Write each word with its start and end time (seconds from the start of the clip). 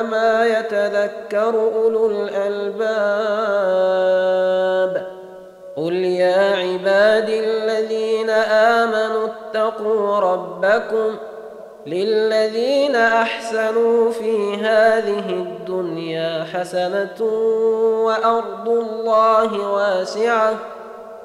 إنما 0.00 0.46
يتذكر 0.46 1.54
أولو 1.74 2.10
الألباب. 2.10 2.78
قل 5.76 5.94
يا 5.94 6.56
عبادي 6.56 7.40
الذين 7.40 8.30
آمنوا 8.30 9.28
اتقوا 9.28 10.18
ربكم 10.18 11.16
للذين 11.86 12.96
أحسنوا 12.96 14.10
في 14.10 14.54
هذه 14.54 15.30
الدنيا 15.30 16.46
حسنة 16.54 17.22
وأرض 18.04 18.68
الله 18.68 19.68
واسعة 19.70 20.54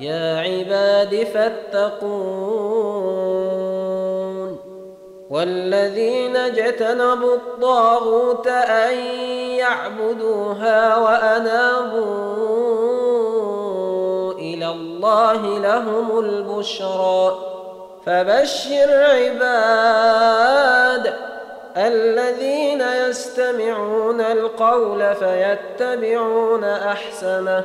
يا 0.00 0.38
عباد 0.38 1.24
فاتقون 1.34 3.00
والذين 5.30 6.36
اجتنبوا 6.36 7.34
الطاغوت 7.34 8.46
أن 8.46 8.94
يعبدوها 9.56 10.96
وأنابوا 10.96 12.10
إلى 14.32 14.68
الله 14.68 15.58
لهم 15.58 16.18
البشرى 16.18 17.38
فبشر 18.06 19.04
عباد 19.04 20.50
الذين 21.76 22.80
يستمعون 22.80 24.20
القول 24.20 25.14
فيتبعون 25.14 26.64
أحسنه 26.64 27.64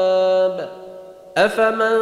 أفمن 1.37 1.97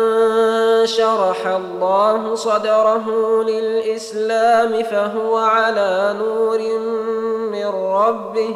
شرح 0.86 1.48
الله 1.48 2.36
صدره 2.36 3.06
للإسلام 3.44 4.84
فهو 4.84 5.38
على 5.38 6.16
نور 6.20 6.60
من 7.52 7.66
ربه 7.66 8.56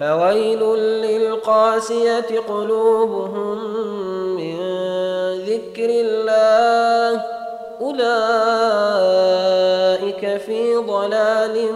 فويل 0.00 0.62
للقاسية 0.78 2.40
قلوبهم 2.48 3.58
من 4.36 4.58
ذكر 5.38 5.90
الله. 5.90 7.22
أولئك 7.80 8.38
في 10.40 10.76
ضلال 10.76 11.70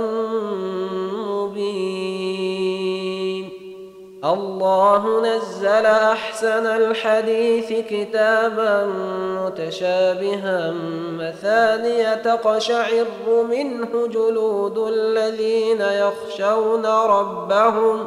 الله 4.24 5.20
نزل 5.20 5.86
أحسن 5.86 6.66
الحديث 6.66 7.72
كتابا 7.90 8.86
متشابها 9.44 10.74
مثانية 11.18 12.14
تقشعر 12.14 13.06
منه 13.50 14.06
جلود 14.06 14.78
الذين 14.78 15.80
يخشون 15.80 16.86
ربهم 16.86 18.06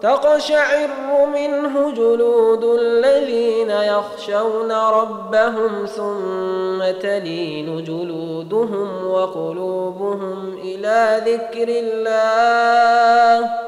تقشعر 0.00 0.88
منه 1.32 1.90
جلود 1.90 2.64
الذين 2.64 3.70
يخشون 3.70 4.72
ربهم 4.72 5.86
ثم 5.86 7.00
تلين 7.00 7.84
جلودهم 7.84 9.10
وقلوبهم 9.10 10.58
إلى 10.62 11.22
ذكر 11.26 11.68
الله 11.68 13.67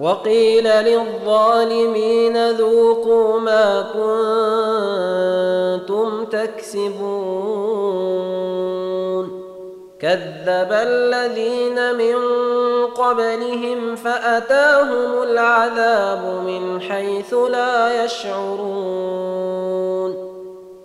وقيل 0.00 0.64
للظالمين 0.64 2.50
ذوقوا 2.50 3.40
ما 3.40 3.82
كنتم 5.80 6.24
تكسبون. 6.24 7.00
كذب 10.00 10.72
الذين 10.72 11.94
من 11.94 12.16
قبلهم 12.86 13.96
فأتاهم 13.96 15.22
العذاب 15.22 16.42
من 16.46 16.80
حيث 16.80 17.34
لا 17.34 18.04
يشعرون. 18.04 19.50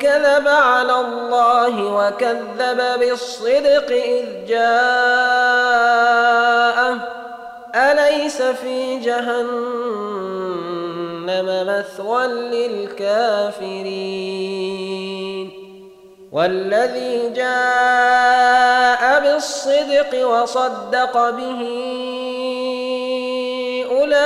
كذب 0.00 0.48
على 0.48 1.00
الله 1.00 1.84
وكذب 1.84 2.98
بالصدق 3.00 3.90
إذ 3.90 4.46
جاءه. 4.48 5.76
أليس 7.74 8.42
في 8.42 8.96
جهنم 8.96 10.06
مثوى 11.66 12.26
للكافرين؟ 12.26 13.96
والذي 16.32 17.32
جاء 17.36 19.20
بالصدق 19.20 20.26
وصدق 20.28 21.30
به 21.30 21.60
أولئك 23.90 24.20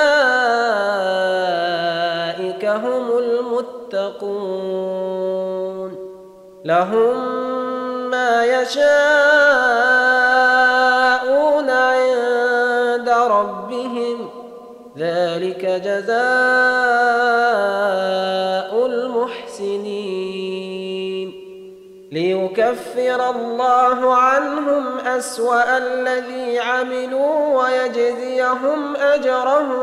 هم 2.65 3.19
المتقون. 3.95 5.11
لهم 6.65 7.41
ما 8.11 8.45
يشاءون 8.45 8.91
عند 11.71 13.09
ربهم. 13.09 14.31
ذلك 14.99 15.65
جزاء 15.85 17.50
ليكفر 22.13 23.31
الله 23.31 24.15
عنهم 24.15 24.99
أسوأ 24.99 25.79
الذي 25.79 26.59
عملوا 26.59 27.63
ويجزيهم 27.63 28.97
أجرهم 28.97 29.81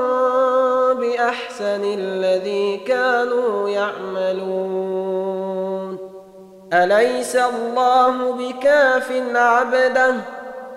بأحسن 0.93 1.83
الذي 1.83 2.77
كانوا 2.77 3.69
يعملون. 3.69 5.17
أليس 6.73 7.35
الله 7.35 8.31
بكاف 8.31 9.11
عبده؟ 9.35 10.15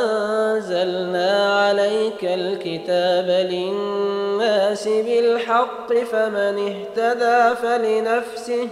أنزلنا 0.00 1.64
عليك 1.66 2.24
الكتاب 2.24 3.28
للناس 3.50 4.88
بالحق 4.88 5.92
فمن 5.92 6.56
اهتدى 6.68 7.56
فلنفسه 7.56 8.68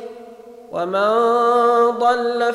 ومن 0.73 1.11
ضل 1.91 2.55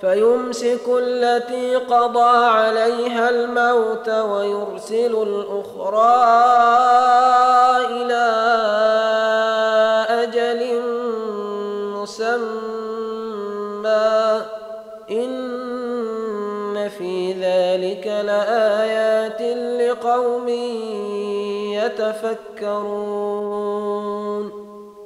فيمسك 0.00 0.80
التي 0.88 1.76
قضى 1.76 2.46
عليها 2.46 3.30
الموت 3.30 4.08
ويرسل 4.08 5.22
الأخرى 5.22 6.16
إلى 7.90 8.26
أجل 10.08 10.80
مسمى. 11.96 12.56
إن 15.10 16.88
في 16.98 17.32
ذلك 17.32 18.06
لآيات 18.06 19.40
لقوم 19.80 20.48
يتفكرون. 22.64 22.96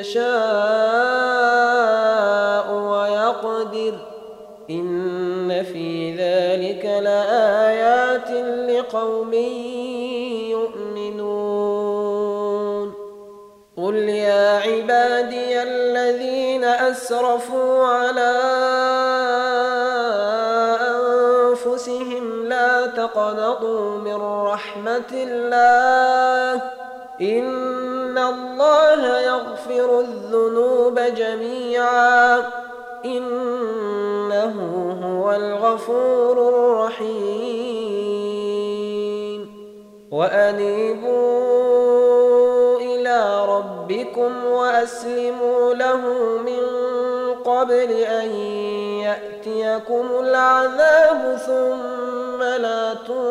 يشاء 0.00 0.24
ويقدر. 2.72 3.94
إن 4.70 5.64
في 5.64 6.14
ذلك 6.14 6.84
لآيات 6.84 8.30
لقوم 8.70 9.34
يؤمنون. 10.50 11.50
قل 13.76 13.94
يا 13.94 14.58
عبادي 14.58 15.62
الذين 15.62 16.64
أسرفوا 16.64 17.86
على 17.86 18.40
أنفسهم 20.80 22.48
لا 22.48 22.86
تقنطوا 22.86 23.98
من 23.98 24.16
رحمة 24.46 25.12
الله. 25.12 26.79
إن 27.20 28.18
الله 28.18 29.20
يغفر 29.20 30.00
الذنوب 30.00 30.98
جميعا. 30.98 32.42
إنه 33.04 34.56
هو 35.04 35.32
الغفور 35.32 36.48
الرحيم. 36.48 37.40
وأنيبوا 40.12 41.40
إلى 42.80 43.46
ربكم 43.46 44.46
وأسلموا 44.46 45.74
له 45.74 46.00
من 46.46 46.64
قبل 47.44 47.90
أن 47.90 48.30
يأتيكم 49.00 50.06
العذاب 50.20 51.38
ثم 51.46 52.42
لا 52.42 52.94
تنصرون. 52.94 53.30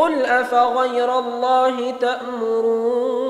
قل 0.00 0.24
أفغير 0.24 1.18
الله 1.18 1.90
تأمروني 1.90 3.20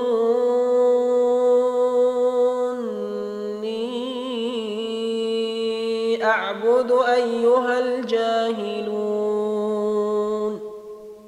أعبد 6.24 6.92
أيها 7.08 7.78
الجاهلون 7.78 8.99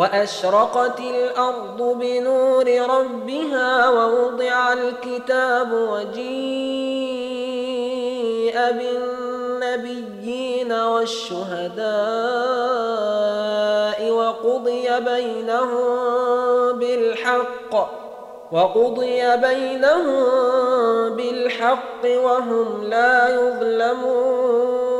وأشرقت 0.00 1.00
الأرض 1.00 1.82
بنور 1.82 2.66
ربها 2.90 3.88
ووضع 3.88 4.72
الكتاب 4.72 5.72
وجيء 5.72 6.20
بالنبيين 9.60 10.72
والشهداء 10.72 11.80
وقضي 14.10 15.00
بينهم 15.00 15.98
بالحق 16.78 17.74
وقضي 18.52 19.36
بينهم 19.36 20.24
بالحق 21.16 22.04
وهم 22.04 22.84
لا 22.84 23.28
يظلمون. 23.28 24.99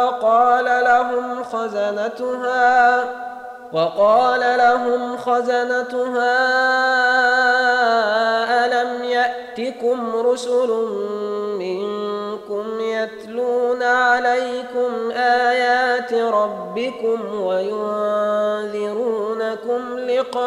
لهم 1.11 1.43
خزنتها 1.43 3.03
وقال 3.73 4.39
لهم 4.57 5.17
خزنتها 5.17 6.37
ألم 8.65 9.03
يأتكم 9.03 10.15
رسل 10.15 10.69
منكم 11.59 12.79
يتلون 12.79 13.83
عليكم 13.83 15.11
آيات 15.15 16.13
ربكم 16.13 17.41
وينذرونكم 17.41 18.79
لقاء 19.99 20.41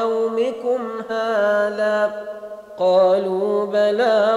يومكم 0.00 1.02
هذا 1.10 2.28
قالوا 2.78 3.66
بلى 3.66 4.36